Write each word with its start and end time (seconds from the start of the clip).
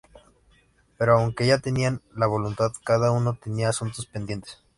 Pero 0.97 1.13
aunque 1.15 1.45
ya 1.45 1.59
tenían 1.59 2.01
la 2.15 2.25
voluntad, 2.25 2.71
cada 2.83 3.11
uno 3.11 3.35
tenía 3.39 3.69
asuntos 3.69 4.07
pendientes. 4.07 4.59